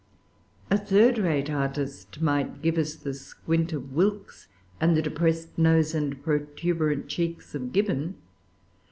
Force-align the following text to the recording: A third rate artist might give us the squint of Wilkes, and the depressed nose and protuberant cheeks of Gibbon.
A 0.71 0.79
third 0.79 1.19
rate 1.19 1.47
artist 1.51 2.23
might 2.23 2.63
give 2.63 2.79
us 2.79 2.95
the 2.95 3.13
squint 3.13 3.71
of 3.71 3.93
Wilkes, 3.93 4.47
and 4.79 4.97
the 4.97 5.01
depressed 5.03 5.55
nose 5.59 5.93
and 5.93 6.23
protuberant 6.23 7.07
cheeks 7.07 7.53
of 7.53 7.71
Gibbon. 7.71 8.15